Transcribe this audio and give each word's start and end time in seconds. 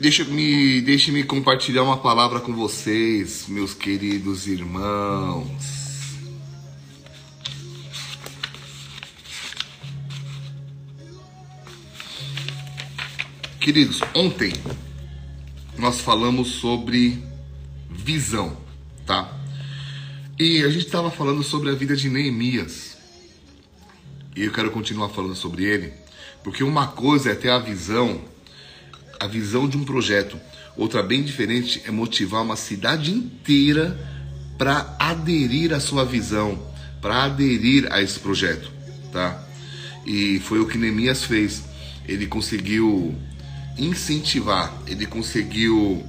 Deixe 0.00 0.22
-me 0.22 1.24
compartilhar 1.24 1.82
uma 1.82 1.96
palavra 1.96 2.38
com 2.38 2.54
vocês, 2.54 3.48
meus 3.48 3.74
queridos 3.74 4.46
irmãos. 4.46 5.50
Queridos, 13.58 14.00
ontem 14.14 14.52
nós 15.76 16.00
falamos 16.00 16.46
sobre 16.46 17.20
visão, 17.90 18.56
tá? 19.04 19.36
E 20.38 20.62
a 20.62 20.68
gente 20.68 20.86
estava 20.86 21.10
falando 21.10 21.42
sobre 21.42 21.70
a 21.70 21.74
vida 21.74 21.96
de 21.96 22.08
Neemias. 22.08 22.96
E 24.36 24.44
eu 24.44 24.52
quero 24.52 24.70
continuar 24.70 25.08
falando 25.08 25.34
sobre 25.34 25.64
ele, 25.64 25.92
porque 26.44 26.62
uma 26.62 26.86
coisa 26.86 27.32
é 27.32 27.34
ter 27.34 27.50
a 27.50 27.58
visão 27.58 28.37
a 29.20 29.26
visão 29.26 29.68
de 29.68 29.76
um 29.76 29.84
projeto. 29.84 30.38
Outra 30.76 31.02
bem 31.02 31.22
diferente 31.22 31.82
é 31.84 31.90
motivar 31.90 32.42
uma 32.42 32.56
cidade 32.56 33.10
inteira 33.10 33.98
para 34.56 34.96
aderir 34.98 35.72
à 35.72 35.80
sua 35.80 36.04
visão, 36.04 36.60
para 37.00 37.24
aderir 37.24 37.92
a 37.92 38.02
esse 38.02 38.18
projeto, 38.18 38.70
tá? 39.12 39.44
E 40.06 40.40
foi 40.40 40.60
o 40.60 40.66
que 40.66 40.78
Neemias 40.78 41.24
fez. 41.24 41.64
Ele 42.06 42.26
conseguiu 42.26 43.14
incentivar, 43.76 44.82
ele 44.86 45.06
conseguiu 45.06 46.04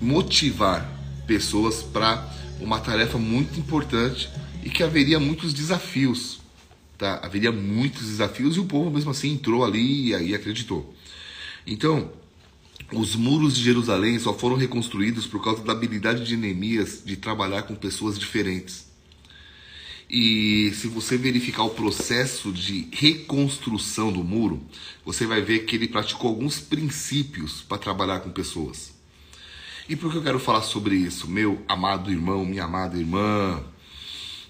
motivar 0.00 0.92
pessoas 1.26 1.82
para 1.82 2.28
uma 2.60 2.78
tarefa 2.78 3.18
muito 3.18 3.58
importante 3.58 4.28
e 4.62 4.70
que 4.70 4.82
haveria 4.82 5.18
muitos 5.18 5.52
desafios, 5.52 6.40
tá? 6.96 7.20
Haveria 7.22 7.52
muitos 7.52 8.02
desafios 8.02 8.56
e 8.56 8.60
o 8.60 8.64
povo 8.64 8.90
mesmo 8.90 9.10
assim 9.10 9.32
entrou 9.32 9.64
ali 9.64 10.08
e 10.08 10.14
aí 10.14 10.34
acreditou. 10.34 10.94
Então, 11.66 12.12
os 12.92 13.16
muros 13.16 13.56
de 13.56 13.62
Jerusalém 13.64 14.18
só 14.18 14.32
foram 14.32 14.56
reconstruídos 14.56 15.26
por 15.26 15.42
causa 15.42 15.62
da 15.64 15.72
habilidade 15.72 16.24
de 16.24 16.36
Neemias 16.36 17.02
de 17.04 17.16
trabalhar 17.16 17.62
com 17.62 17.74
pessoas 17.74 18.18
diferentes. 18.18 18.86
E 20.08 20.70
se 20.74 20.86
você 20.86 21.16
verificar 21.16 21.64
o 21.64 21.70
processo 21.70 22.52
de 22.52 22.88
reconstrução 22.92 24.12
do 24.12 24.22
muro, 24.22 24.62
você 25.04 25.26
vai 25.26 25.42
ver 25.42 25.64
que 25.64 25.74
ele 25.74 25.88
praticou 25.88 26.30
alguns 26.30 26.60
princípios 26.60 27.62
para 27.62 27.78
trabalhar 27.78 28.20
com 28.20 28.30
pessoas. 28.30 28.94
E 29.88 29.96
por 29.96 30.12
que 30.12 30.18
eu 30.18 30.22
quero 30.22 30.38
falar 30.38 30.62
sobre 30.62 30.94
isso, 30.94 31.28
meu 31.28 31.60
amado 31.66 32.10
irmão, 32.10 32.44
minha 32.44 32.64
amada 32.64 32.96
irmã? 32.96 33.64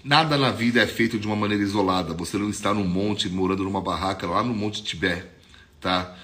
Nada 0.03 0.37
na 0.37 0.51
vida 0.51 0.79
é 0.79 0.87
feito 0.87 1.17
de 1.17 1.25
uma 1.25 1.35
maneira 1.35 1.63
isolada. 1.63 2.13
Você 2.13 2.37
não 2.37 2.49
está 2.49 2.71
num 2.71 2.87
monte, 2.87 3.27
morando 3.27 3.63
numa 3.63 3.81
barraca 3.81 4.27
lá 4.27 4.43
no 4.43 4.53
Monte 4.53 4.83
Tibé, 4.83 5.27
tá? 5.81 6.15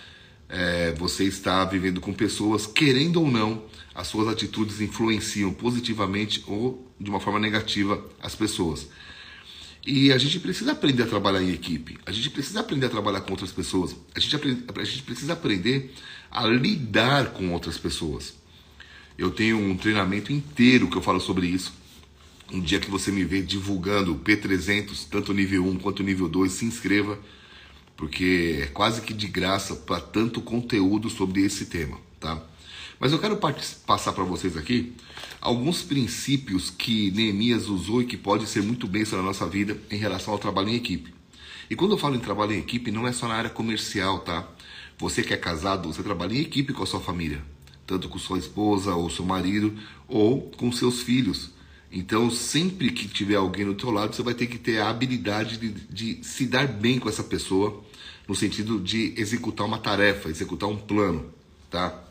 É, 0.53 0.91
você 0.91 1.23
está 1.23 1.65
vivendo 1.65 1.99
com 1.99 2.13
pessoas, 2.13 2.67
querendo 2.67 3.19
ou 3.19 3.29
não, 3.29 3.63
as 3.95 4.05
suas 4.05 4.27
atitudes 4.27 4.79
influenciam 4.81 5.51
positivamente 5.51 6.43
ou 6.45 6.87
de 6.99 7.09
uma 7.09 7.19
forma 7.19 7.39
negativa 7.39 8.05
as 8.21 8.35
pessoas. 8.35 8.87
E 9.85 10.13
a 10.13 10.17
gente 10.19 10.39
precisa 10.39 10.73
aprender 10.73 11.03
a 11.03 11.07
trabalhar 11.07 11.41
em 11.41 11.51
equipe. 11.51 11.97
A 12.05 12.11
gente 12.11 12.29
precisa 12.29 12.59
aprender 12.59 12.85
a 12.85 12.89
trabalhar 12.89 13.21
com 13.21 13.31
outras 13.31 13.51
pessoas. 13.51 13.95
A 14.13 14.19
gente, 14.19 14.35
aprende, 14.35 14.63
a 14.75 14.83
gente 14.83 15.01
precisa 15.01 15.33
aprender 15.33 15.91
a 16.29 16.45
lidar 16.45 17.31
com 17.31 17.51
outras 17.51 17.79
pessoas. 17.79 18.35
Eu 19.17 19.31
tenho 19.31 19.57
um 19.57 19.75
treinamento 19.75 20.31
inteiro 20.31 20.87
que 20.87 20.95
eu 20.95 21.01
falo 21.01 21.19
sobre 21.19 21.47
isso. 21.47 21.73
Um 22.51 22.61
dia 22.61 22.79
que 22.79 22.91
você 22.91 23.11
me 23.11 23.25
vê 23.25 23.41
divulgando 23.41 24.15
P300, 24.15 25.07
tanto 25.09 25.33
nível 25.33 25.65
1 25.65 25.79
quanto 25.79 26.03
nível 26.03 26.29
2, 26.29 26.51
se 26.51 26.65
inscreva 26.65 27.17
porque 28.03 28.59
é 28.63 28.65
quase 28.65 28.99
que 28.99 29.13
de 29.13 29.27
graça 29.27 29.77
para 29.77 30.01
tanto 30.01 30.41
conteúdo 30.41 31.09
sobre 31.09 31.41
esse 31.41 31.67
tema, 31.67 31.97
tá? 32.19 32.37
Mas 32.99 33.13
eu 33.13 33.17
quero 33.17 33.39
passar 33.87 34.11
para 34.11 34.25
vocês 34.25 34.57
aqui 34.57 34.91
alguns 35.39 35.81
princípios 35.81 36.69
que 36.69 37.11
Neemias 37.11 37.69
usou 37.69 38.01
e 38.01 38.05
que 38.05 38.17
pode 38.17 38.45
ser 38.45 38.61
muito 38.61 38.87
bem 38.87 39.05
na 39.09 39.21
nossa 39.21 39.47
vida 39.47 39.77
em 39.89 39.95
relação 39.95 40.33
ao 40.33 40.37
trabalho 40.37 40.67
em 40.67 40.75
equipe. 40.75 41.13
E 41.69 41.77
quando 41.77 41.91
eu 41.91 41.97
falo 41.97 42.17
em 42.17 42.19
trabalho 42.19 42.51
em 42.51 42.59
equipe, 42.59 42.91
não 42.91 43.07
é 43.07 43.13
só 43.13 43.25
na 43.25 43.35
área 43.35 43.49
comercial, 43.49 44.19
tá? 44.19 44.49
Você 44.97 45.23
que 45.23 45.33
é 45.33 45.37
casado, 45.37 45.87
você 45.87 46.03
trabalha 46.03 46.33
em 46.33 46.41
equipe 46.41 46.73
com 46.73 46.83
a 46.83 46.85
sua 46.85 46.99
família, 46.99 47.41
tanto 47.87 48.09
com 48.09 48.19
sua 48.19 48.37
esposa 48.37 48.93
ou 48.93 49.09
seu 49.09 49.23
marido 49.23 49.73
ou 50.09 50.51
com 50.57 50.73
seus 50.73 51.01
filhos. 51.01 51.51
Então, 51.89 52.29
sempre 52.29 52.91
que 52.91 53.07
tiver 53.07 53.35
alguém 53.35 53.63
do 53.63 53.75
teu 53.75 53.91
lado, 53.91 54.13
você 54.13 54.23
vai 54.23 54.33
ter 54.33 54.47
que 54.47 54.57
ter 54.57 54.79
a 54.79 54.89
habilidade 54.89 55.57
de, 55.57 55.69
de, 55.69 56.23
se 56.23 56.47
dar 56.47 56.67
bem 56.67 56.99
com 56.99 57.07
essa 57.07 57.23
pessoa, 57.23 57.81
no 58.27 58.35
sentido 58.35 58.79
de 58.79 59.13
executar 59.17 59.65
uma 59.65 59.77
tarefa, 59.77 60.29
executar 60.29 60.69
um 60.69 60.77
plano, 60.77 61.31
tá? 61.69 62.03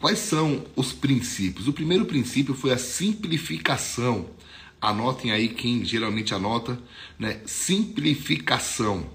Quais 0.00 0.18
são 0.18 0.64
os 0.76 0.92
princípios? 0.92 1.68
O 1.68 1.72
primeiro 1.72 2.04
princípio 2.04 2.54
foi 2.54 2.72
a 2.72 2.78
simplificação. 2.78 4.28
Anotem 4.80 5.30
aí 5.32 5.48
quem 5.48 5.84
geralmente 5.84 6.34
anota, 6.34 6.78
né? 7.18 7.40
Simplificação. 7.46 9.08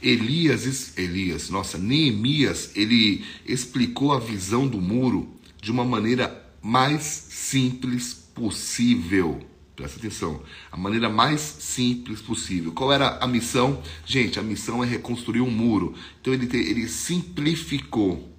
Elias, 0.00 0.96
Elias, 0.96 1.48
nossa, 1.50 1.78
Neemias, 1.78 2.70
ele 2.76 3.24
explicou 3.44 4.12
a 4.12 4.20
visão 4.20 4.68
do 4.68 4.80
muro 4.80 5.34
de 5.60 5.70
uma 5.70 5.84
maneira 5.84 6.44
mais 6.62 7.02
simples 7.02 8.14
possível. 8.34 9.40
Presta 9.76 9.98
atenção. 9.98 10.42
A 10.72 10.76
maneira 10.76 11.10
mais 11.10 11.42
simples 11.42 12.22
possível. 12.22 12.72
Qual 12.72 12.90
era 12.90 13.18
a 13.18 13.26
missão? 13.26 13.82
Gente, 14.06 14.40
a 14.40 14.42
missão 14.42 14.82
é 14.82 14.86
reconstruir 14.86 15.42
um 15.42 15.50
muro. 15.50 15.94
Então 16.18 16.32
ele, 16.32 16.46
te, 16.46 16.56
ele 16.56 16.88
simplificou. 16.88 18.34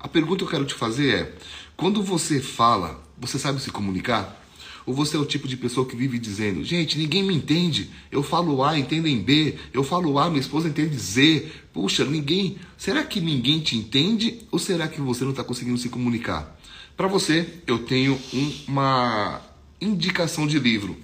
A 0.00 0.08
pergunta 0.08 0.38
que 0.38 0.44
eu 0.44 0.48
quero 0.48 0.64
te 0.64 0.72
fazer 0.72 1.14
é: 1.14 1.34
quando 1.76 2.02
você 2.02 2.40
fala, 2.40 3.04
você 3.18 3.38
sabe 3.38 3.60
se 3.60 3.70
comunicar? 3.70 4.42
Ou 4.86 4.94
você 4.94 5.18
é 5.18 5.20
o 5.20 5.26
tipo 5.26 5.46
de 5.46 5.58
pessoa 5.58 5.86
que 5.86 5.94
vive 5.94 6.18
dizendo: 6.18 6.64
gente, 6.64 6.96
ninguém 6.96 7.22
me 7.22 7.34
entende. 7.34 7.90
Eu 8.10 8.22
falo 8.22 8.64
A, 8.64 8.78
entendem 8.78 9.22
B. 9.22 9.58
Eu 9.74 9.84
falo 9.84 10.18
A, 10.18 10.30
minha 10.30 10.40
esposa 10.40 10.70
entende 10.70 10.96
Z. 10.96 11.52
Puxa, 11.70 12.06
ninguém. 12.06 12.56
Será 12.78 13.04
que 13.04 13.20
ninguém 13.20 13.60
te 13.60 13.76
entende? 13.76 14.40
Ou 14.50 14.58
será 14.58 14.88
que 14.88 15.02
você 15.02 15.22
não 15.22 15.32
está 15.32 15.44
conseguindo 15.44 15.76
se 15.76 15.90
comunicar? 15.90 16.58
Para 16.96 17.06
você, 17.08 17.46
eu 17.66 17.80
tenho 17.80 18.18
uma 18.66 19.42
indicação 19.80 20.46
de 20.46 20.58
livro. 20.58 20.96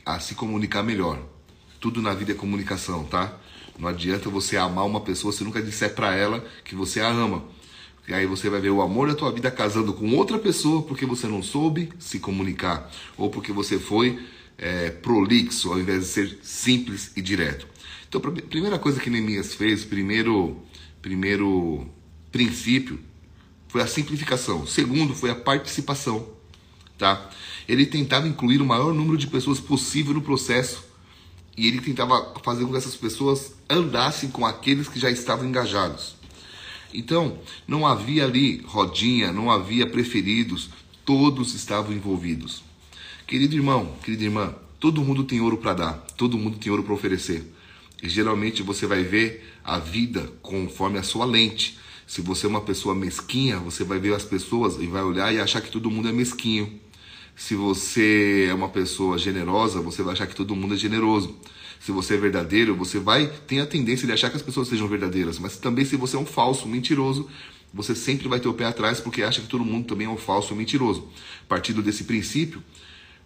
a, 0.04 0.14
a 0.14 0.20
se 0.20 0.34
comunicar 0.34 0.82
melhor. 0.82 1.19
Tudo 1.81 2.03
na 2.03 2.12
vida 2.12 2.32
é 2.32 2.34
comunicação, 2.34 3.04
tá? 3.04 3.34
Não 3.78 3.88
adianta 3.88 4.28
você 4.28 4.58
amar 4.58 4.84
uma 4.84 5.00
pessoa 5.00 5.32
se 5.32 5.43
nunca 5.43 5.62
disser 5.62 5.94
para 5.94 6.14
ela 6.14 6.44
que 6.66 6.75
você 6.75 7.00
a 7.00 7.08
ama. 7.08 7.44
E 8.09 8.15
aí 8.15 8.27
você 8.27 8.49
vai 8.49 8.61
ver 8.61 8.71
o 8.71 8.81
amor 8.81 9.09
da 9.09 9.15
tua 9.15 9.33
vida 9.33 9.50
casando 9.50 9.93
com 9.93 10.15
outra 10.15 10.39
pessoa 10.39 10.83
porque 10.83 11.05
você 11.05 11.27
não 11.27 11.43
soube 11.43 11.91
se 11.99 12.21
comunicar 12.21 12.91
ou 13.17 13.31
porque 13.31 13.53
você 13.53 13.78
foi 13.78 14.19
é, 14.56 14.91
prolixo 14.91 15.72
ao 15.72 15.78
invés 15.78 16.03
de 16.03 16.06
ser 16.06 16.39
simples 16.43 17.11
e 17.17 17.22
direto. 17.22 17.67
Então, 18.09 18.21
a 18.25 18.43
primeira 18.49 18.78
coisa 18.78 19.00
que 19.00 19.11
Neemias 19.11 19.55
fez, 19.55 19.84
primeiro, 19.84 20.56
primeiro 21.03 21.87
princípio, 22.31 22.99
foi 23.69 23.83
a 23.83 23.87
simplificação. 23.87 24.67
Segundo, 24.67 25.15
foi 25.15 25.31
a 25.31 25.34
participação. 25.34 26.28
Tá? 26.97 27.28
Ele 27.69 27.84
tentava 27.84 28.28
incluir 28.28 28.62
o 28.62 28.67
maior 28.67 28.94
número 28.94 29.19
de 29.19 29.27
pessoas 29.27 29.61
possível 29.61 30.15
no 30.15 30.23
processo 30.23 30.84
e 31.56 31.67
ele 31.67 31.81
tentava 31.81 32.34
fazer 32.43 32.65
com 32.65 32.71
que 32.71 32.77
essas 32.77 32.97
pessoas 32.97 33.55
andassem 33.69 34.31
com 34.31 34.47
aqueles 34.47 34.88
que 34.88 34.99
já 34.99 35.11
estavam 35.11 35.47
engajados. 35.47 36.17
Então, 36.93 37.38
não 37.67 37.87
havia 37.87 38.25
ali 38.25 38.62
rodinha, 38.65 39.33
não 39.33 39.50
havia 39.50 39.87
preferidos, 39.87 40.71
todos 41.05 41.55
estavam 41.55 41.93
envolvidos. 41.93 42.62
Querido 43.27 43.55
irmão, 43.56 43.94
querida 44.05 44.25
irmã, 44.25 44.55
todo 44.79 45.05
mundo 45.05 45.25
tem 45.25 45.41
ouro 45.41 45.59
para 45.59 45.75
dar, 45.75 45.93
todo 46.17 46.38
mundo 46.38 46.59
tem 46.59 46.71
ouro 46.71 46.83
para 46.83 46.94
oferecer. 46.94 47.53
E 48.03 48.09
geralmente 48.09 48.62
você 48.62 48.87
vai 48.87 49.03
ver 49.03 49.55
a 49.65 49.79
vida 49.79 50.33
conforme 50.43 50.99
a 50.99 51.03
sua 51.03 51.25
lente. 51.25 51.79
Se 52.06 52.21
você 52.21 52.47
é 52.47 52.49
uma 52.49 52.61
pessoa 52.61 52.94
mesquinha, 52.94 53.59
você 53.59 53.83
vai 53.83 53.99
ver 53.99 54.15
as 54.15 54.25
pessoas 54.25 54.81
e 54.81 54.87
vai 54.87 55.03
olhar 55.03 55.35
e 55.35 55.41
achar 55.41 55.61
que 55.61 55.71
todo 55.71 55.91
mundo 55.91 56.09
é 56.09 56.12
mesquinho. 56.12 56.81
Se 57.37 57.55
você 57.55 58.47
é 58.49 58.55
uma 58.55 58.71
pessoa 58.71 59.19
generosa, 59.19 59.83
você 59.83 60.03
vai 60.03 60.15
achar 60.15 60.27
que 60.27 60.35
todo 60.35 60.56
mundo 60.56 60.73
é 60.73 60.77
generoso. 60.79 61.37
Se 61.79 61.93
você 61.93 62.15
é 62.15 62.17
verdadeiro, 62.17 62.75
você 62.75 62.99
vai 62.99 63.27
tem 63.47 63.61
a 63.61 63.67
tendência 63.67 64.06
de 64.06 64.12
achar 64.15 64.31
que 64.31 64.37
as 64.37 64.43
pessoas 64.43 64.69
sejam 64.69 64.88
verdadeiras, 64.88 65.38
mas 65.38 65.59
também 65.59 65.85
se 65.85 65.97
você 65.97 66.17
é 66.17 66.19
um 66.19 66.25
falso, 66.25 66.67
um 66.67 66.71
mentiroso, 66.71 67.29
você 67.75 67.94
sempre 67.94 68.27
vai 68.27 68.41
ter 68.41 68.49
o 68.49 68.55
pé 68.55 68.65
atrás 68.65 69.00
porque 69.00 69.23
acha 69.23 69.43
que 69.43 69.49
todo 69.49 69.62
mundo 69.62 69.87
também 69.87 70.06
é 70.06 70.11
um 70.11 70.17
falso, 70.17 70.55
um 70.55 70.56
mentiroso. 70.56 71.09
Partindo 71.47 71.83
desse 71.83 72.05
princípio, 72.05 72.65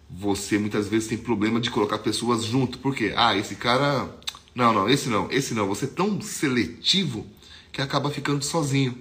você 0.09 0.57
muitas 0.57 0.89
vezes 0.89 1.07
tem 1.07 1.17
problema 1.17 1.61
de 1.61 1.71
colocar 1.71 1.99
pessoas 1.99 2.43
junto. 2.43 2.79
Por 2.79 2.93
quê? 2.93 3.13
Ah, 3.15 3.35
esse 3.37 3.55
cara 3.55 4.13
Não, 4.53 4.73
não, 4.73 4.89
esse 4.89 5.07
não, 5.07 5.31
esse 5.31 5.53
não. 5.53 5.67
Você 5.67 5.85
é 5.85 5.87
tão 5.87 6.19
seletivo 6.19 7.25
que 7.71 7.81
acaba 7.81 8.09
ficando 8.11 8.43
sozinho. 8.43 8.97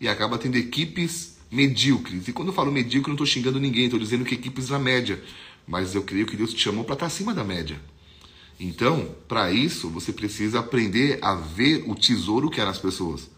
E 0.00 0.06
acaba 0.08 0.38
tendo 0.38 0.56
equipes 0.56 1.31
medíocres. 1.52 2.26
E 2.26 2.32
quando 2.32 2.48
eu 2.48 2.54
falo 2.54 2.72
medíocre, 2.72 3.10
não 3.10 3.14
estou 3.14 3.26
xingando 3.26 3.60
ninguém, 3.60 3.84
estou 3.84 4.00
dizendo 4.00 4.24
que 4.24 4.34
equipes 4.34 4.70
na 4.70 4.78
média. 4.78 5.22
Mas 5.68 5.94
eu 5.94 6.02
creio 6.02 6.26
que 6.26 6.36
Deus 6.36 6.54
te 6.54 6.60
chamou 6.60 6.82
para 6.82 6.94
estar 6.94 7.06
tá 7.06 7.12
acima 7.12 7.34
da 7.34 7.44
média. 7.44 7.78
Então, 8.58 9.14
para 9.28 9.52
isso, 9.52 9.90
você 9.90 10.12
precisa 10.12 10.60
aprender 10.60 11.18
a 11.20 11.34
ver 11.34 11.84
o 11.86 11.94
tesouro 11.94 12.48
que 12.48 12.60
é 12.60 12.64
nas 12.64 12.78
pessoas. 12.78 13.30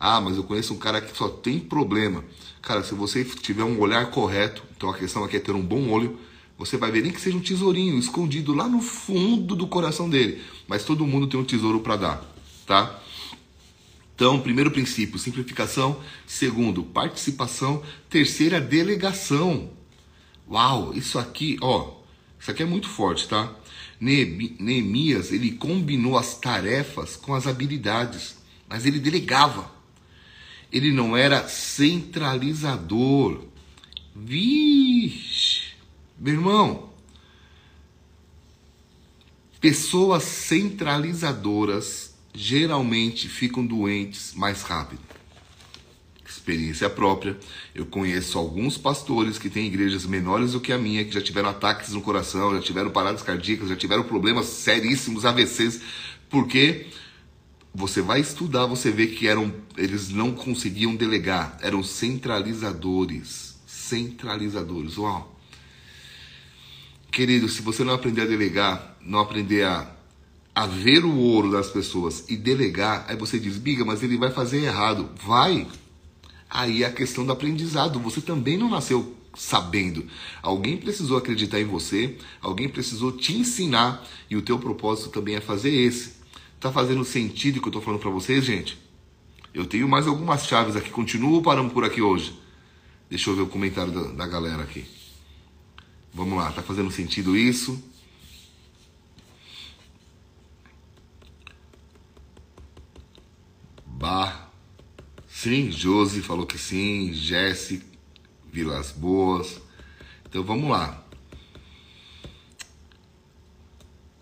Ah, 0.00 0.20
mas 0.20 0.36
eu 0.36 0.42
conheço 0.42 0.74
um 0.74 0.78
cara 0.78 1.00
que 1.00 1.16
só 1.16 1.28
tem 1.28 1.60
problema. 1.60 2.24
Cara, 2.60 2.82
se 2.82 2.94
você 2.94 3.24
tiver 3.24 3.62
um 3.62 3.78
olhar 3.78 4.10
correto, 4.10 4.64
então 4.76 4.90
a 4.90 4.98
questão 4.98 5.22
aqui 5.22 5.36
é 5.36 5.40
ter 5.40 5.52
um 5.52 5.62
bom 5.62 5.88
olho, 5.88 6.18
você 6.58 6.76
vai 6.76 6.90
ver 6.90 7.02
nem 7.02 7.12
que 7.12 7.20
seja 7.20 7.36
um 7.36 7.40
tesourinho 7.40 7.98
escondido 7.98 8.54
lá 8.54 8.68
no 8.68 8.80
fundo 8.80 9.54
do 9.54 9.66
coração 9.66 10.10
dele. 10.10 10.42
Mas 10.66 10.84
todo 10.84 11.06
mundo 11.06 11.28
tem 11.28 11.38
um 11.38 11.44
tesouro 11.44 11.80
para 11.80 11.96
dar, 11.96 12.34
tá? 12.66 13.00
Então, 14.14 14.40
primeiro 14.40 14.70
princípio, 14.70 15.18
simplificação. 15.18 16.00
Segundo, 16.26 16.82
participação. 16.82 17.82
Terceira, 18.08 18.60
delegação. 18.60 19.70
Uau, 20.48 20.92
isso 20.94 21.18
aqui, 21.18 21.56
ó, 21.60 21.94
isso 22.38 22.50
aqui 22.50 22.62
é 22.62 22.66
muito 22.66 22.88
forte, 22.88 23.28
tá? 23.28 23.54
Neemias, 24.00 25.32
ele 25.32 25.52
combinou 25.52 26.18
as 26.18 26.36
tarefas 26.38 27.16
com 27.16 27.34
as 27.34 27.46
habilidades, 27.46 28.36
mas 28.68 28.84
ele 28.84 28.98
delegava. 28.98 29.70
Ele 30.70 30.90
não 30.90 31.16
era 31.16 31.48
centralizador. 31.48 33.44
Vixe, 34.14 35.72
meu 36.18 36.34
irmão, 36.34 36.90
pessoas 39.60 40.24
centralizadoras 40.24 42.11
geralmente 42.32 43.28
ficam 43.28 43.64
doentes 43.64 44.34
mais 44.34 44.62
rápido 44.62 45.00
experiência 46.42 46.90
própria. 46.90 47.38
Eu 47.74 47.86
conheço 47.86 48.38
alguns 48.38 48.76
pastores 48.76 49.38
que 49.38 49.48
têm 49.48 49.66
igrejas 49.66 50.04
menores 50.04 50.52
do 50.52 50.60
que 50.60 50.72
a 50.72 50.78
minha, 50.78 51.04
que 51.04 51.12
já 51.12 51.20
tiveram 51.20 51.50
ataques 51.50 51.92
no 51.92 52.00
coração, 52.00 52.54
já 52.54 52.60
tiveram 52.60 52.90
paradas 52.90 53.22
cardíacas, 53.22 53.68
já 53.68 53.76
tiveram 53.76 54.02
problemas 54.02 54.46
seríssimos, 54.46 55.24
AVCs, 55.24 55.80
porque 56.28 56.86
você 57.72 58.02
vai 58.02 58.20
estudar, 58.20 58.66
você 58.66 58.90
vê 58.90 59.06
que 59.06 59.28
eram, 59.28 59.54
eles 59.76 60.08
não 60.08 60.32
conseguiam 60.32 60.96
delegar, 60.96 61.56
eram 61.62 61.82
centralizadores. 61.82 63.60
Centralizadores. 63.66 64.98
Uau! 64.98 65.38
Querido, 67.10 67.48
se 67.48 67.60
você 67.62 67.84
não 67.84 67.92
aprender 67.92 68.22
a 68.22 68.26
delegar, 68.26 68.96
não 69.02 69.18
aprender 69.18 69.64
a, 69.64 69.94
a 70.54 70.66
ver 70.66 71.04
o 71.04 71.16
ouro 71.16 71.50
das 71.50 71.68
pessoas 71.68 72.24
e 72.28 72.36
delegar, 72.36 73.06
aí 73.08 73.16
você 73.16 73.38
diz, 73.38 73.56
biga, 73.56 73.84
mas 73.84 74.02
ele 74.02 74.18
vai 74.18 74.30
fazer 74.30 74.64
errado. 74.64 75.08
Vai, 75.24 75.66
Aí 76.52 76.82
é 76.82 76.86
a 76.86 76.92
questão 76.92 77.24
do 77.24 77.32
aprendizado. 77.32 77.98
Você 78.00 78.20
também 78.20 78.58
não 78.58 78.68
nasceu 78.68 79.16
sabendo. 79.34 80.06
Alguém 80.42 80.76
precisou 80.76 81.16
acreditar 81.16 81.58
em 81.58 81.64
você, 81.64 82.18
alguém 82.42 82.68
precisou 82.68 83.10
te 83.10 83.32
ensinar 83.32 84.06
e 84.28 84.36
o 84.36 84.42
teu 84.42 84.58
propósito 84.58 85.08
também 85.08 85.34
é 85.34 85.40
fazer 85.40 85.70
esse. 85.70 86.16
Tá 86.60 86.70
fazendo 86.70 87.04
sentido 87.04 87.56
o 87.56 87.62
que 87.62 87.68
eu 87.68 87.72
tô 87.72 87.80
falando 87.80 88.00
para 88.00 88.10
vocês, 88.10 88.44
gente? 88.44 88.78
Eu 89.54 89.64
tenho 89.64 89.88
mais 89.88 90.06
algumas 90.06 90.46
chaves 90.46 90.76
aqui. 90.76 90.90
Continuo 90.90 91.40
paramos 91.40 91.72
por 91.72 91.84
aqui 91.84 92.02
hoje? 92.02 92.38
Deixa 93.08 93.30
eu 93.30 93.36
ver 93.36 93.42
o 93.42 93.46
comentário 93.46 93.90
da, 93.90 94.02
da 94.12 94.26
galera 94.26 94.62
aqui. 94.62 94.84
Vamos 96.12 96.36
lá, 96.36 96.52
tá 96.52 96.60
fazendo 96.60 96.90
sentido 96.90 97.34
isso? 97.34 97.82
Bah. 103.92 104.48
Sim, 105.28 105.70
Josi 105.70 106.20
falou 106.20 106.46
que 106.46 106.58
sim, 106.58 107.12
Jesse, 107.12 107.82
Vilas 108.52 108.92
Boas. 108.92 109.60
Então 110.28 110.42
vamos 110.42 110.70
lá. 110.70 111.04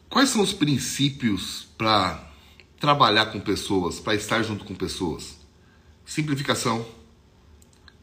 Quais 0.09 0.29
são 0.29 0.43
os 0.43 0.53
princípios 0.53 1.69
para 1.79 2.31
trabalhar 2.79 3.27
com 3.27 3.41
pessoas, 3.41 4.01
para 4.01 4.15
estar 4.15 4.43
junto 4.43 4.65
com 4.65 4.75
pessoas? 4.75 5.37
Simplificação, 6.05 6.87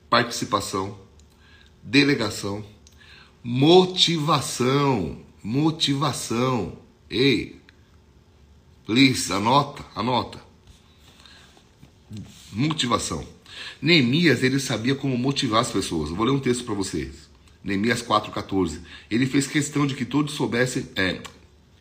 participação, 0.09 0.99
delegação, 1.83 2.65
motivação. 3.43 5.25
Motivação. 5.43 6.77
Ei, 7.09 7.61
please, 8.85 9.31
anota, 9.31 9.85
anota. 9.95 10.46
Motivação. 12.57 13.23
Neemias, 13.79 14.41
ele 14.41 14.59
sabia 14.59 14.95
como 14.95 15.15
motivar 15.15 15.61
as 15.61 15.69
pessoas. 15.69 16.09
Eu 16.09 16.15
vou 16.15 16.25
ler 16.25 16.31
um 16.31 16.39
texto 16.39 16.63
para 16.63 16.73
vocês. 16.73 17.29
Neemias 17.63 18.01
4,14. 18.01 18.79
Ele 19.11 19.27
fez 19.27 19.45
questão 19.45 19.85
de 19.85 19.93
que 19.93 20.03
todos 20.03 20.33
soubessem. 20.33 20.87
É, 20.95 21.19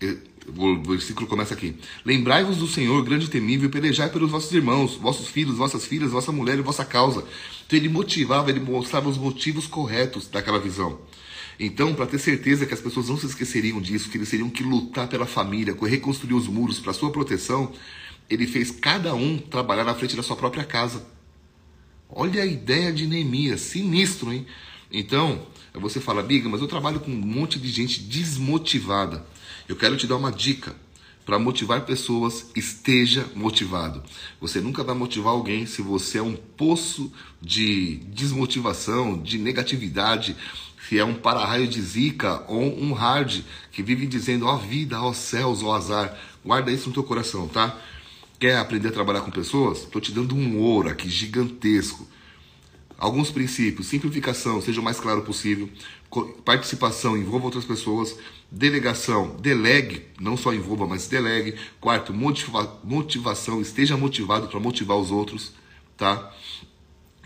é, 0.02 0.17
o 0.55 0.82
versículo 0.82 1.26
começa 1.26 1.55
aqui. 1.55 1.76
Lembrai-vos 2.05 2.58
do 2.58 2.67
Senhor, 2.67 3.02
grande 3.02 3.25
e 3.25 3.31
temível, 3.31 3.70
pelejai 3.70 4.11
pelos 4.11 4.31
vossos 4.31 4.52
irmãos, 4.52 4.96
vossos 4.96 5.28
filhos, 5.28 5.56
vossas 5.56 5.87
filhas, 5.87 6.11
vossa 6.11 6.31
mulher 6.31 6.58
e 6.58 6.62
vossa 6.62 6.84
causa. 6.84 7.25
Então 7.67 7.78
ele 7.78 7.88
motivava, 7.88 8.50
ele 8.50 8.61
mostrava 8.61 9.08
os 9.08 9.17
motivos 9.17 9.67
corretos 9.67 10.28
daquela 10.28 10.58
visão. 10.58 11.00
Então, 11.58 11.94
para 11.94 12.05
ter 12.05 12.19
certeza 12.19 12.67
que 12.67 12.75
as 12.75 12.81
pessoas 12.81 13.08
não 13.08 13.17
se 13.17 13.25
esqueceriam 13.25 13.81
disso, 13.81 14.11
que 14.11 14.19
eles 14.19 14.28
teriam 14.28 14.50
que 14.50 14.62
lutar 14.62 15.08
pela 15.08 15.25
família, 15.25 15.75
reconstruir 15.75 16.34
os 16.34 16.46
muros 16.46 16.78
para 16.78 16.93
sua 16.93 17.11
proteção, 17.11 17.73
ele 18.28 18.46
fez 18.46 18.70
cada 18.70 19.14
um 19.14 19.38
trabalhar 19.38 19.84
na 19.84 19.94
frente 19.94 20.17
da 20.17 20.23
sua 20.23 20.37
própria 20.37 20.64
casa. 20.64 21.05
Olha 22.08 22.43
a 22.43 22.46
ideia 22.46 22.93
de 22.93 23.06
Neemias, 23.06 23.61
sinistro, 23.61 24.32
hein? 24.32 24.46
Então, 24.90 25.46
você 25.75 26.00
fala, 26.00 26.23
Biga, 26.23 26.49
mas 26.49 26.61
eu 26.61 26.69
trabalho 26.69 27.00
com 27.00 27.11
um 27.11 27.14
monte 27.14 27.58
de 27.58 27.69
gente 27.69 28.00
desmotivada. 28.00 29.26
Eu 29.69 29.76
quero 29.76 29.96
te 29.96 30.06
dar 30.06 30.17
uma 30.17 30.32
dica. 30.32 30.75
Para 31.25 31.40
motivar 31.40 31.84
pessoas, 31.84 32.52
esteja 32.55 33.26
motivado. 33.34 34.00
Você 34.40 34.61
nunca 34.61 34.84
vai 34.84 34.94
motivar 34.94 35.32
alguém 35.32 35.67
se 35.67 35.82
você 35.82 36.19
é 36.19 36.23
um 36.23 36.37
poço 36.37 37.12
de 37.43 37.96
desmotivação, 38.12 39.20
de 39.20 39.37
negatividade, 39.37 40.37
se 40.88 41.00
é 41.00 41.05
um 41.05 41.14
para-raio 41.14 41.67
de 41.67 41.82
zica 41.82 42.44
ou 42.46 42.81
um 42.81 42.93
hard 42.93 43.43
que 43.73 43.82
vive 43.82 44.06
dizendo 44.06 44.46
ó 44.46 44.55
oh, 44.55 44.58
vida, 44.58 45.02
ó 45.02 45.11
oh, 45.11 45.14
céus, 45.14 45.64
ó 45.64 45.70
oh, 45.70 45.73
azar. 45.73 46.17
Guarda 46.44 46.70
isso 46.70 46.88
no 46.88 46.94
teu 46.94 47.02
coração, 47.02 47.49
tá? 47.49 47.76
Quer 48.38 48.58
aprender 48.58 48.88
a 48.88 48.92
trabalhar 48.92 49.22
com 49.22 49.30
pessoas? 49.30 49.78
Estou 49.78 50.00
te 50.00 50.12
dando 50.12 50.34
um 50.34 50.58
ouro 50.60 50.90
aqui 50.90 51.08
gigantesco. 51.08 52.06
Alguns 52.99 53.30
princípios: 53.30 53.87
simplificação, 53.87 54.61
seja 54.61 54.80
o 54.80 54.84
mais 54.84 55.00
claro 55.00 55.22
possível. 55.22 55.68
Participação, 56.44 57.16
envolva 57.16 57.46
outras 57.46 57.64
pessoas. 57.64 58.16
Delegação, 58.50 59.37
delegue, 59.40 60.04
não 60.20 60.37
só 60.37 60.52
envolva, 60.52 60.87
mas 60.87 61.08
delegue. 61.08 61.54
Quarto, 61.80 62.12
motiva 62.12 62.78
motivação, 62.84 63.61
esteja 63.61 63.96
motivado 63.96 64.49
para 64.49 64.61
motivar 64.61 64.99
os 64.99 65.11
outros, 65.11 65.52
tá? 65.96 66.32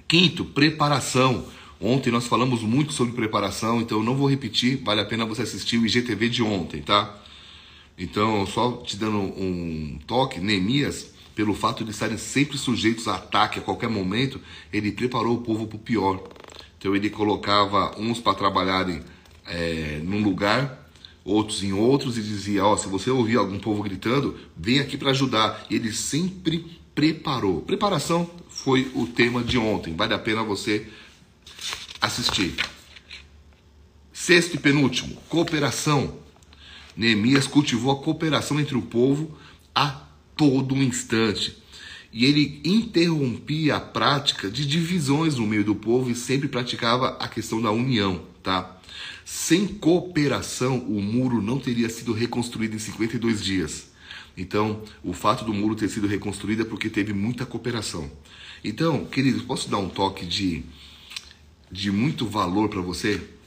Quinto, 0.07 0.45
preparação. 0.45 1.47
Ontem 1.81 2.11
nós 2.11 2.27
falamos 2.27 2.63
muito 2.63 2.93
sobre 2.93 3.15
preparação, 3.15 3.81
então 3.81 3.99
eu 3.99 4.05
não 4.05 4.15
vou 4.15 4.29
repetir, 4.29 4.83
vale 4.85 5.01
a 5.01 5.05
pena 5.05 5.25
você 5.25 5.43
assistir 5.43 5.79
o 5.79 5.87
IGTV 5.87 6.29
de 6.29 6.43
ontem, 6.43 6.83
tá? 6.83 7.19
Então, 8.01 8.47
só 8.47 8.79
te 8.79 8.97
dando 8.97 9.19
um 9.19 9.99
toque, 10.07 10.41
Neemias, 10.41 11.13
pelo 11.35 11.53
fato 11.53 11.85
de 11.85 11.91
estarem 11.91 12.17
sempre 12.17 12.57
sujeitos 12.57 13.07
a 13.07 13.17
ataque 13.17 13.59
a 13.59 13.63
qualquer 13.63 13.91
momento, 13.91 14.41
ele 14.73 14.91
preparou 14.91 15.37
o 15.37 15.43
povo 15.43 15.67
para 15.67 15.77
o 15.77 15.81
pior. 15.81 16.25
Então, 16.79 16.97
ele 16.97 17.11
colocava 17.11 17.95
uns 17.99 18.19
para 18.19 18.33
trabalharem 18.33 19.03
é, 19.47 20.01
num 20.03 20.23
lugar, 20.23 20.91
outros 21.23 21.63
em 21.63 21.75
outros, 21.75 22.17
e 22.17 22.23
dizia: 22.23 22.65
Ó, 22.65 22.73
oh, 22.73 22.77
se 22.79 22.89
você 22.89 23.11
ouvir 23.11 23.37
algum 23.37 23.59
povo 23.59 23.83
gritando, 23.83 24.35
vem 24.57 24.81
aqui 24.81 24.97
para 24.97 25.11
ajudar. 25.11 25.67
E 25.69 25.75
ele 25.75 25.93
sempre 25.93 26.81
preparou. 26.95 27.61
Preparação 27.61 28.31
foi 28.49 28.91
o 28.95 29.07
tema 29.07 29.45
de 29.45 29.59
ontem, 29.59 29.95
vale 29.95 30.15
a 30.15 30.19
pena 30.19 30.43
você 30.43 30.87
assistir. 32.01 32.55
Sexto 34.11 34.55
e 34.55 34.59
penúltimo, 34.59 35.17
cooperação. 35.29 36.30
Neemias 37.01 37.47
cultivou 37.47 37.93
a 37.93 38.03
cooperação 38.03 38.61
entre 38.61 38.77
o 38.77 38.83
povo 38.83 39.35
a 39.75 40.03
todo 40.37 40.77
instante. 40.77 41.57
E 42.13 42.27
ele 42.27 42.61
interrompia 42.63 43.77
a 43.77 43.81
prática 43.81 44.51
de 44.51 44.67
divisões 44.67 45.37
no 45.37 45.47
meio 45.47 45.65
do 45.65 45.75
povo 45.75 46.11
e 46.11 46.15
sempre 46.15 46.47
praticava 46.47 47.17
a 47.19 47.27
questão 47.27 47.63
da 47.63 47.71
união, 47.71 48.27
tá? 48.43 48.79
Sem 49.25 49.67
cooperação, 49.67 50.77
o 50.77 51.01
muro 51.01 51.41
não 51.41 51.59
teria 51.59 51.89
sido 51.89 52.13
reconstruído 52.13 52.77
em 52.77 52.79
52 52.79 53.43
dias. 53.43 53.89
Então, 54.37 54.83
o 55.03 55.15
fato 55.15 55.43
do 55.43 55.55
muro 55.55 55.75
ter 55.75 55.89
sido 55.89 56.07
reconstruído 56.07 56.61
é 56.61 56.67
porque 56.67 56.91
teve 56.91 57.15
muita 57.15 57.47
cooperação. 57.47 58.11
Então, 58.63 59.07
queridos, 59.07 59.41
posso 59.41 59.71
dar 59.71 59.79
um 59.79 59.89
toque 59.89 60.27
de, 60.27 60.65
de 61.73 61.91
muito 61.91 62.27
valor 62.27 62.69
para 62.69 62.83
você? 62.83 63.40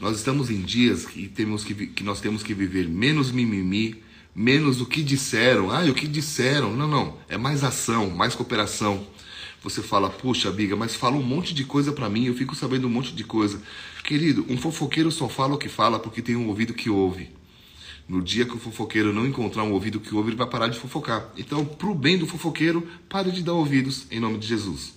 Nós 0.00 0.16
estamos 0.16 0.48
em 0.48 0.62
dias 0.62 1.04
que, 1.04 1.28
temos 1.28 1.62
que, 1.62 1.74
que 1.74 2.02
nós 2.02 2.22
temos 2.22 2.42
que 2.42 2.54
viver 2.54 2.88
menos 2.88 3.30
mimimi, 3.30 4.02
menos 4.34 4.80
o 4.80 4.86
que 4.86 5.02
disseram. 5.02 5.70
Ah, 5.70 5.84
o 5.84 5.94
que 5.94 6.08
disseram? 6.08 6.74
Não, 6.74 6.88
não. 6.88 7.18
É 7.28 7.36
mais 7.36 7.62
ação, 7.62 8.08
mais 8.08 8.34
cooperação. 8.34 9.06
Você 9.62 9.82
fala, 9.82 10.08
puxa, 10.08 10.50
Biga, 10.50 10.74
mas 10.74 10.94
fala 10.94 11.16
um 11.16 11.22
monte 11.22 11.52
de 11.52 11.64
coisa 11.64 11.92
para 11.92 12.08
mim, 12.08 12.24
eu 12.24 12.34
fico 12.34 12.54
sabendo 12.54 12.86
um 12.86 12.90
monte 12.90 13.14
de 13.14 13.22
coisa. 13.24 13.60
Querido, 14.02 14.46
um 14.48 14.56
fofoqueiro 14.56 15.12
só 15.12 15.28
fala 15.28 15.56
o 15.56 15.58
que 15.58 15.68
fala 15.68 15.98
porque 15.98 16.22
tem 16.22 16.34
um 16.34 16.48
ouvido 16.48 16.72
que 16.72 16.88
ouve. 16.88 17.28
No 18.08 18.22
dia 18.22 18.46
que 18.46 18.56
o 18.56 18.58
fofoqueiro 18.58 19.12
não 19.12 19.26
encontrar 19.26 19.64
um 19.64 19.72
ouvido 19.72 20.00
que 20.00 20.14
ouve, 20.14 20.30
ele 20.30 20.36
vai 20.36 20.48
parar 20.48 20.68
de 20.68 20.78
fofocar. 20.78 21.28
Então, 21.36 21.62
pro 21.62 21.94
bem 21.94 22.16
do 22.16 22.26
fofoqueiro, 22.26 22.88
pare 23.06 23.30
de 23.30 23.42
dar 23.42 23.52
ouvidos 23.52 24.06
em 24.10 24.18
nome 24.18 24.38
de 24.38 24.46
Jesus. 24.46 24.94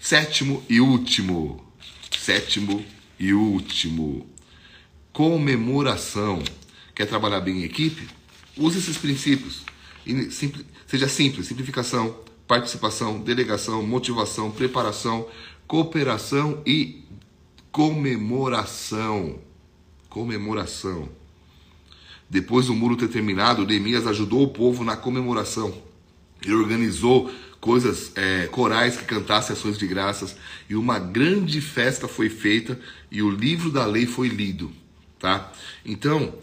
Sétimo 0.00 0.60
e 0.68 0.80
último. 0.80 1.64
Sétimo 2.18 2.84
e 3.22 3.32
último. 3.32 4.26
Comemoração. 5.12 6.42
Quer 6.92 7.06
trabalhar 7.06 7.40
bem 7.40 7.60
em 7.60 7.62
equipe? 7.62 8.08
Use 8.56 8.78
esses 8.78 8.98
princípios. 8.98 9.62
Seja 10.88 11.08
simples, 11.08 11.46
simplificação, 11.46 12.16
participação, 12.48 13.20
delegação, 13.20 13.86
motivação, 13.86 14.50
preparação, 14.50 15.28
cooperação 15.68 16.60
e 16.66 17.04
comemoração. 17.70 19.38
Comemoração. 20.08 21.08
Depois 22.28 22.66
do 22.66 22.74
muro 22.74 22.96
ter 22.96 23.08
terminado, 23.08 23.64
Neemias 23.64 24.04
ajudou 24.04 24.42
o 24.42 24.48
povo 24.48 24.82
na 24.82 24.96
comemoração. 24.96 25.72
Ele 26.44 26.54
organizou 26.54 27.30
coisas, 27.62 28.10
é, 28.16 28.48
corais 28.48 28.96
que 28.96 29.04
cantassem 29.04 29.54
ações 29.54 29.78
de 29.78 29.86
graças, 29.86 30.36
e 30.68 30.74
uma 30.74 30.98
grande 30.98 31.60
festa 31.60 32.08
foi 32.08 32.28
feita 32.28 32.76
e 33.08 33.22
o 33.22 33.30
livro 33.30 33.70
da 33.70 33.86
lei 33.86 34.04
foi 34.04 34.26
lido, 34.26 34.72
tá? 35.16 35.52
Então, 35.86 36.34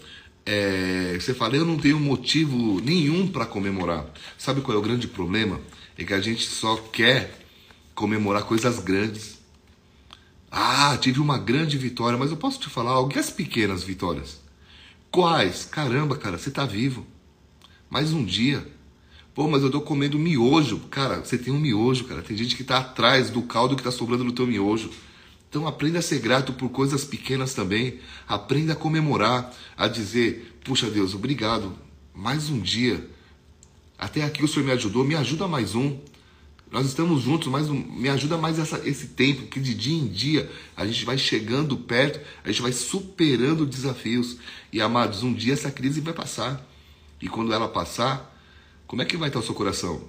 é, 0.45 1.17
você 1.19 1.33
fala, 1.33 1.57
eu 1.57 1.65
não 1.65 1.77
tenho 1.77 1.99
motivo 1.99 2.79
nenhum 2.79 3.27
para 3.27 3.45
comemorar. 3.45 4.05
Sabe 4.37 4.61
qual 4.61 4.77
é 4.77 4.79
o 4.79 4.81
grande 4.81 5.09
problema? 5.09 5.59
É 5.97 6.05
que 6.05 6.13
a 6.13 6.21
gente 6.21 6.47
só 6.47 6.77
quer 6.77 7.37
comemorar 7.93 8.43
coisas 8.43 8.79
grandes. 8.79 9.39
Ah, 10.49 10.97
tive 11.01 11.19
uma 11.19 11.37
grande 11.37 11.77
vitória, 11.77 12.17
mas 12.17 12.31
eu 12.31 12.37
posso 12.37 12.61
te 12.61 12.69
falar 12.69 12.91
algo, 12.91 13.11
e 13.13 13.19
as 13.19 13.29
pequenas 13.29 13.83
vitórias? 13.83 14.39
Quais? 15.11 15.65
Caramba, 15.65 16.15
cara, 16.15 16.37
você 16.37 16.47
está 16.47 16.65
vivo. 16.65 17.05
Mais 17.89 18.13
um 18.13 18.23
dia. 18.23 18.65
Pô, 19.33 19.47
mas 19.47 19.63
eu 19.63 19.69
tô 19.69 19.81
comendo 19.81 20.19
miojo. 20.19 20.79
Cara, 20.89 21.19
você 21.23 21.37
tem 21.37 21.53
um 21.53 21.59
miojo, 21.59 22.05
cara. 22.05 22.21
Tem 22.21 22.35
gente 22.35 22.55
que 22.55 22.61
está 22.61 22.79
atrás 22.79 23.29
do 23.29 23.41
caldo 23.43 23.75
que 23.75 23.81
está 23.81 23.91
sobrando 23.91 24.23
no 24.23 24.31
teu 24.31 24.45
miojo. 24.45 24.89
Então 25.49 25.67
aprenda 25.67 25.99
a 25.99 26.01
ser 26.01 26.19
grato 26.19 26.53
por 26.53 26.69
coisas 26.69 27.03
pequenas 27.03 27.53
também. 27.53 27.99
Aprenda 28.27 28.73
a 28.73 28.75
comemorar, 28.75 29.53
a 29.77 29.87
dizer: 29.87 30.59
Puxa 30.63 30.89
Deus, 30.89 31.15
obrigado. 31.15 31.73
Mais 32.13 32.49
um 32.49 32.59
dia. 32.59 33.09
Até 33.97 34.23
aqui 34.23 34.43
o 34.43 34.47
Senhor 34.47 34.65
me 34.65 34.71
ajudou, 34.71 35.03
me 35.03 35.15
ajuda 35.15 35.47
mais 35.47 35.75
um. 35.75 35.97
Nós 36.71 36.85
estamos 36.85 37.23
juntos, 37.23 37.47
mas 37.47 37.67
me 37.67 38.09
ajuda 38.09 38.37
mais 38.37 38.59
essa, 38.59 38.87
esse 38.87 39.07
tempo, 39.07 39.47
que 39.47 39.59
de 39.59 39.73
dia 39.73 39.97
em 39.97 40.07
dia 40.07 40.51
a 40.77 40.85
gente 40.85 41.03
vai 41.03 41.17
chegando 41.17 41.75
perto, 41.75 42.19
a 42.43 42.51
gente 42.51 42.61
vai 42.61 42.71
superando 42.71 43.65
desafios. 43.65 44.37
E 44.71 44.79
amados, 44.79 45.23
um 45.23 45.33
dia 45.33 45.53
essa 45.53 45.71
crise 45.71 45.99
vai 45.99 46.13
passar. 46.13 46.63
E 47.19 47.27
quando 47.27 47.51
ela 47.51 47.67
passar, 47.67 48.28
como 48.89 49.03
é 49.03 49.05
que 49.05 49.15
vai 49.15 49.29
estar 49.29 49.37
o 49.37 49.43
seu 49.43 49.53
coração? 49.53 50.01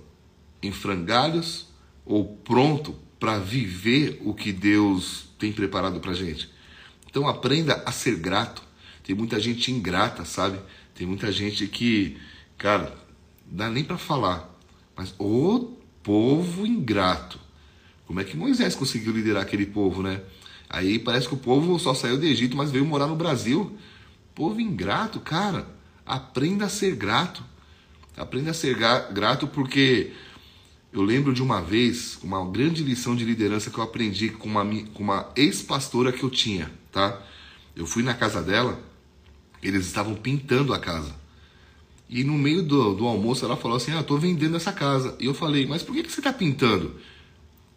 Em 0.63 0.73
frangalhos 0.73 1.67
ou 2.03 2.25
pronto 2.25 2.95
para 3.19 3.39
viver 3.39 4.19
o 4.25 4.33
que 4.33 4.55
Deus 4.55 5.27
tem 5.39 5.53
preparado 5.53 6.01
para 6.01 6.15
gente. 6.15 6.51
Então 7.07 7.29
aprenda 7.29 7.83
a 7.85 7.93
ser 7.93 8.17
grato. 8.17 8.63
Tem 9.05 9.15
muita 9.15 9.39
gente 9.39 9.71
ingrata, 9.71 10.25
sabe? 10.25 10.59
Tem 10.95 11.07
muita 11.07 11.31
gente 11.31 11.67
que, 11.67 12.17
cara, 12.57 12.97
dá 13.45 13.69
nem 13.69 13.85
para 13.85 13.99
falar. 13.99 14.51
Mas 14.97 15.15
o 15.19 15.77
povo 16.03 16.67
ingrato. 16.67 17.39
Como 18.07 18.19
é 18.19 18.25
que 18.25 18.35
Moisés 18.35 18.75
conseguiu 18.75 19.13
liderar 19.13 19.43
aquele 19.43 19.67
povo, 19.67 20.03
né? 20.03 20.23
Aí 20.71 20.99
parece 20.99 21.29
que 21.29 21.35
o 21.35 21.37
povo 21.37 21.79
só 21.79 21.93
saiu 21.93 22.17
do 22.17 22.25
Egito, 22.25 22.57
mas 22.57 22.71
veio 22.71 22.87
morar 22.87 23.09
no 23.09 23.15
Brasil. 23.15 23.77
Povo 24.35 24.59
ingrato, 24.59 25.21
cara. 25.21 25.69
Aprenda 26.07 26.65
a 26.65 26.71
ser 26.71 26.97
grato. 26.97 27.45
Aprenda 28.21 28.51
a 28.51 28.55
ser 28.55 28.77
grato 28.77 29.47
porque 29.47 30.13
eu 30.93 31.01
lembro 31.01 31.33
de 31.33 31.43
uma 31.43 31.63
vez, 31.63 32.19
uma 32.23 32.45
grande 32.45 32.85
lição 32.85 33.17
de 33.17 33.25
liderança 33.25 33.71
que 33.71 33.79
eu 33.79 33.83
aprendi 33.83 34.29
com 34.29 34.47
uma, 34.47 34.63
com 34.93 35.03
uma 35.03 35.33
ex-pastora 35.35 36.13
que 36.13 36.23
eu 36.23 36.29
tinha, 36.29 36.71
tá? 36.93 37.19
Eu 37.75 37.87
fui 37.87 38.03
na 38.03 38.13
casa 38.13 38.43
dela, 38.43 38.79
eles 39.63 39.87
estavam 39.87 40.15
pintando 40.15 40.75
a 40.75 40.79
casa. 40.79 41.15
E 42.11 42.23
no 42.23 42.35
meio 42.35 42.63
do, 42.63 42.93
do 42.93 43.07
almoço 43.07 43.43
ela 43.43 43.57
falou 43.57 43.79
assim: 43.79 43.93
Ah, 43.93 44.03
tô 44.03 44.19
vendendo 44.19 44.55
essa 44.55 44.71
casa. 44.71 45.17
E 45.19 45.25
eu 45.25 45.33
falei: 45.33 45.67
Mas 45.67 45.83
por 45.83 45.95
que, 45.95 46.03
que 46.03 46.13
você 46.13 46.21
está 46.21 46.31
pintando? 46.31 46.97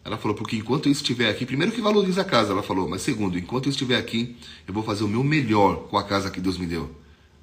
Ela 0.04 0.18
falou: 0.18 0.36
Porque 0.36 0.56
enquanto 0.56 0.90
eu 0.90 0.92
estiver 0.92 1.30
aqui, 1.30 1.46
primeiro 1.46 1.72
que 1.72 1.80
valoriza 1.80 2.20
a 2.20 2.24
casa, 2.24 2.52
ela 2.52 2.62
falou, 2.62 2.86
mas 2.86 3.00
segundo, 3.00 3.38
enquanto 3.38 3.66
eu 3.66 3.70
estiver 3.70 3.96
aqui, 3.96 4.36
eu 4.68 4.74
vou 4.74 4.82
fazer 4.82 5.04
o 5.04 5.08
meu 5.08 5.24
melhor 5.24 5.88
com 5.88 5.96
a 5.96 6.02
casa 6.02 6.30
que 6.30 6.38
Deus 6.38 6.58
me 6.58 6.66
deu. 6.66 6.94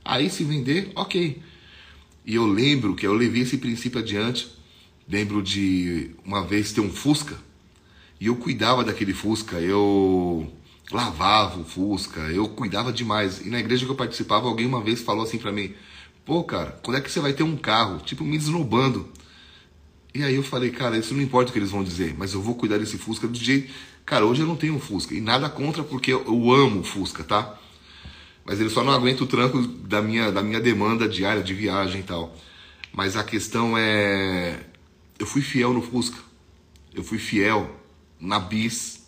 Aí 0.05 0.29
se 0.29 0.43
vender, 0.43 0.91
ok. 0.93 1.41
E 2.25 2.35
eu 2.35 2.45
lembro 2.45 2.95
que 2.95 3.05
eu 3.05 3.13
levei 3.13 3.41
esse 3.41 3.57
princípio 3.57 3.99
adiante 3.99 4.47
Lembro 5.11 5.43
de 5.43 6.11
uma 6.25 6.41
vez 6.41 6.71
ter 6.71 6.79
um 6.79 6.89
Fusca 6.89 7.35
e 8.17 8.27
eu 8.27 8.35
cuidava 8.37 8.81
daquele 8.81 9.13
Fusca, 9.13 9.59
eu 9.59 10.49
lavava 10.89 11.59
o 11.59 11.65
Fusca, 11.65 12.21
eu 12.31 12.47
cuidava 12.47 12.93
demais. 12.93 13.45
E 13.45 13.49
na 13.49 13.59
igreja 13.59 13.83
que 13.83 13.91
eu 13.91 13.95
participava, 13.95 14.47
alguém 14.47 14.65
uma 14.65 14.81
vez 14.81 15.01
falou 15.01 15.23
assim 15.23 15.37
para 15.37 15.51
mim: 15.51 15.73
"Pô, 16.23 16.45
cara, 16.45 16.79
quando 16.81 16.95
é 16.95 17.01
que 17.01 17.11
você 17.11 17.19
vai 17.19 17.33
ter 17.33 17.43
um 17.43 17.57
carro?" 17.57 17.99
Tipo 17.99 18.23
me 18.23 18.37
desnobando. 18.37 19.09
E 20.15 20.23
aí 20.23 20.35
eu 20.35 20.43
falei: 20.43 20.69
"Cara, 20.69 20.97
isso 20.97 21.13
não 21.13 21.21
importa 21.21 21.49
o 21.49 21.53
que 21.53 21.59
eles 21.59 21.71
vão 21.71 21.83
dizer, 21.83 22.15
mas 22.17 22.33
eu 22.33 22.41
vou 22.41 22.55
cuidar 22.55 22.77
desse 22.77 22.97
Fusca 22.97 23.27
do 23.27 23.37
jeito, 23.37 23.73
cara, 24.05 24.25
hoje 24.25 24.41
eu 24.41 24.47
não 24.47 24.55
tenho 24.55 24.75
um 24.75 24.79
Fusca 24.79 25.13
e 25.13 25.19
nada 25.19 25.49
contra 25.49 25.83
porque 25.83 26.13
eu, 26.13 26.51
amo 26.53 26.79
o 26.79 26.83
Fusca, 26.85 27.21
tá? 27.21 27.59
Mas 28.51 28.59
ele 28.59 28.69
só 28.69 28.83
não 28.83 28.91
aguenta 28.91 29.23
o 29.23 29.27
tranco 29.27 29.61
da 29.61 30.01
minha 30.01 30.29
da 30.29 30.43
minha 30.43 30.59
demanda 30.59 31.07
diária 31.07 31.41
de 31.41 31.53
viagem 31.53 32.01
e 32.01 32.03
tal. 32.03 32.35
Mas 32.91 33.15
a 33.15 33.23
questão 33.23 33.77
é 33.77 34.59
eu 35.17 35.25
fui 35.25 35.41
fiel 35.41 35.71
no 35.71 35.81
Fusca. 35.81 36.17
Eu 36.93 37.01
fui 37.01 37.17
fiel 37.17 37.73
na 38.19 38.41
Bis. 38.41 39.05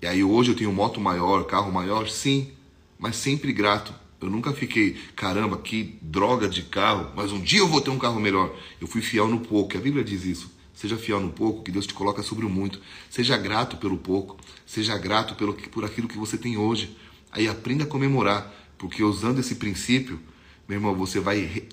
E 0.00 0.06
aí 0.06 0.22
hoje 0.22 0.52
eu 0.52 0.54
tenho 0.54 0.72
moto 0.72 1.00
maior, 1.00 1.42
carro 1.42 1.72
maior, 1.72 2.08
sim, 2.08 2.52
mas 2.96 3.16
sempre 3.16 3.52
grato. 3.52 3.92
Eu 4.20 4.30
nunca 4.30 4.52
fiquei, 4.52 4.92
caramba, 5.16 5.58
que 5.58 5.98
droga 6.00 6.48
de 6.48 6.62
carro, 6.62 7.10
mas 7.16 7.32
um 7.32 7.40
dia 7.40 7.58
eu 7.58 7.66
vou 7.66 7.80
ter 7.80 7.90
um 7.90 7.98
carro 7.98 8.20
melhor. 8.20 8.54
Eu 8.80 8.86
fui 8.86 9.02
fiel 9.02 9.26
no 9.26 9.40
pouco, 9.40 9.76
a 9.76 9.80
Bíblia 9.80 10.04
diz 10.04 10.24
isso. 10.24 10.52
Seja 10.72 10.96
fiel 10.96 11.18
no 11.18 11.32
pouco, 11.32 11.64
que 11.64 11.72
Deus 11.72 11.84
te 11.84 11.94
coloca 11.94 12.22
sobre 12.22 12.46
o 12.46 12.48
muito. 12.48 12.80
Seja 13.10 13.36
grato 13.36 13.76
pelo 13.76 13.96
pouco, 13.96 14.36
seja 14.64 14.96
grato 14.96 15.34
pelo, 15.34 15.52
por 15.52 15.84
aquilo 15.84 16.06
que 16.06 16.16
você 16.16 16.38
tem 16.38 16.56
hoje. 16.56 16.96
Aí 17.30 17.48
aprenda 17.48 17.84
a 17.84 17.86
comemorar, 17.86 18.52
porque 18.78 19.02
usando 19.02 19.40
esse 19.40 19.56
princípio, 19.56 20.20
meu 20.68 20.78
irmão, 20.78 20.94
você 20.94 21.20
vai 21.20 21.64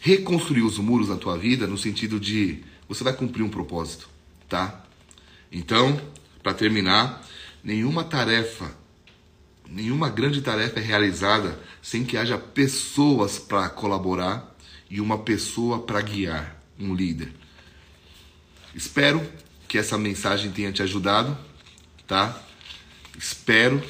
reconstruir 0.00 0.62
os 0.62 0.78
muros 0.78 1.08
na 1.08 1.16
tua 1.16 1.36
vida 1.36 1.66
no 1.66 1.76
sentido 1.76 2.18
de 2.18 2.62
você 2.88 3.04
vai 3.04 3.12
cumprir 3.12 3.42
um 3.42 3.48
propósito, 3.48 4.08
tá? 4.48 4.84
Então, 5.52 6.00
para 6.42 6.54
terminar, 6.54 7.24
nenhuma 7.62 8.02
tarefa, 8.02 8.74
nenhuma 9.68 10.08
grande 10.08 10.40
tarefa 10.40 10.80
é 10.80 10.82
realizada 10.82 11.60
sem 11.82 12.04
que 12.04 12.16
haja 12.16 12.38
pessoas 12.38 13.38
para 13.38 13.68
colaborar 13.68 14.56
e 14.90 15.00
uma 15.00 15.18
pessoa 15.18 15.80
para 15.80 16.00
guiar, 16.00 16.60
um 16.78 16.94
líder. 16.94 17.32
Espero 18.74 19.24
que 19.68 19.78
essa 19.78 19.96
mensagem 19.96 20.50
tenha 20.50 20.72
te 20.72 20.82
ajudado, 20.82 21.36
tá? 22.06 22.40
Espero 23.16 23.80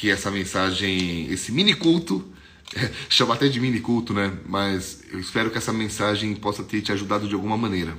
que 0.00 0.10
essa 0.10 0.30
mensagem, 0.30 1.30
esse 1.30 1.52
mini 1.52 1.74
culto 1.74 2.32
Chama 3.08 3.34
até 3.34 3.48
de 3.48 3.60
mini 3.60 3.80
culto, 3.80 4.12
né? 4.12 4.32
Mas 4.46 5.04
eu 5.10 5.20
espero 5.20 5.50
que 5.50 5.58
essa 5.58 5.72
mensagem 5.72 6.34
possa 6.34 6.62
ter 6.62 6.80
te 6.82 6.92
ajudado 6.92 7.28
de 7.28 7.34
alguma 7.34 7.56
maneira. 7.56 7.96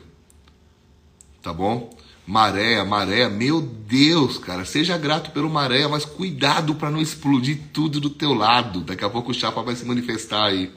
Tá 1.41 1.53
bom? 1.53 1.95
Maré, 2.25 2.83
maré, 2.83 3.29
meu 3.29 3.61
Deus, 3.61 4.37
cara, 4.37 4.65
seja 4.65 4.97
grato 4.97 5.31
pelo 5.31 5.49
maré, 5.49 5.87
mas 5.87 6.03
cuidado 6.03 6.75
para 6.75 6.91
não 6.91 7.01
explodir 7.01 7.57
tudo 7.71 8.01
do 8.01 8.09
teu 8.09 8.33
lado. 8.33 8.81
Daqui 8.81 9.05
a 9.05 9.09
pouco 9.09 9.31
o 9.31 9.33
chapa 9.33 9.61
vai 9.63 9.75
se 9.75 9.85
manifestar 9.85 10.47
aí. 10.47 10.69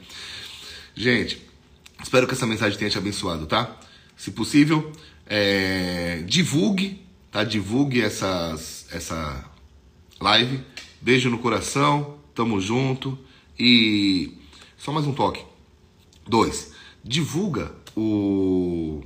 Gente, 0.95 1.45
espero 2.01 2.29
que 2.29 2.35
essa 2.35 2.47
mensagem 2.47 2.79
tenha 2.79 2.91
te 2.91 2.99
abençoado, 2.99 3.47
tá? 3.47 3.77
Se 4.17 4.31
possível, 4.31 4.93
é, 5.27 6.23
divulgue, 6.25 7.05
tá? 7.33 7.43
Divulgue 7.43 8.01
essas, 8.01 8.87
essa 8.93 9.45
live. 10.21 10.61
Beijo 11.01 11.31
no 11.31 11.39
coração, 11.39 12.19
tamo 12.35 12.61
junto. 12.61 13.19
E 13.59 14.35
só 14.77 14.93
mais 14.93 15.07
um 15.07 15.13
toque. 15.13 15.45
Dois, 16.27 16.73
divulga 17.05 17.75
o 17.97 19.03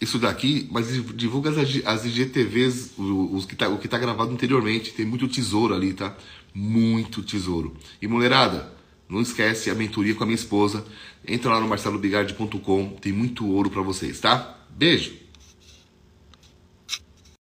isso 0.00 0.18
daqui, 0.18 0.66
mas 0.70 0.88
divulga 1.14 1.50
as, 1.50 2.04
IGTVs, 2.06 2.92
os 2.96 3.44
que 3.44 3.54
tá, 3.54 3.68
o 3.68 3.76
que 3.76 3.86
está 3.86 3.98
gravado 3.98 4.32
anteriormente. 4.32 4.92
Tem 4.92 5.04
muito 5.04 5.28
tesouro 5.28 5.74
ali, 5.74 5.92
tá? 5.92 6.16
Muito 6.54 7.22
tesouro. 7.22 7.76
E 8.00 8.08
mulherada, 8.08 8.72
Não 9.08 9.20
esquece 9.20 9.68
a 9.70 9.74
mentoria 9.74 10.14
com 10.14 10.22
a 10.22 10.26
minha 10.26 10.36
esposa. 10.36 10.86
Entra 11.26 11.52
lá 11.52 11.60
no 11.60 11.68
marcelobigardi.com, 11.68 12.96
tem 13.00 13.12
muito 13.12 13.46
ouro 13.46 13.68
para 13.68 13.82
vocês, 13.82 14.20
tá? 14.20 14.58
Beijo. 14.70 15.12